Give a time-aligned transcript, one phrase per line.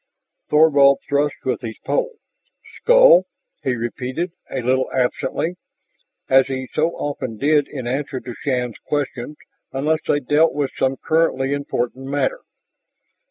[0.49, 2.15] Thorvald thrust with his pole.
[2.77, 3.27] "Skull?"
[3.61, 5.57] he repeated, a little absently,
[6.27, 9.37] as he so often did in answer to Shann's questions
[9.71, 12.41] unless they dealt with some currently important matter.